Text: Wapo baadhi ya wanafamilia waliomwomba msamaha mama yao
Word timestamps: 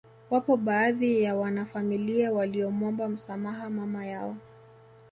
Wapo 0.29 0.57
baadhi 0.57 1.23
ya 1.23 1.35
wanafamilia 1.35 2.31
waliomwomba 2.31 3.09
msamaha 3.09 3.69
mama 3.69 4.05
yao 4.05 4.37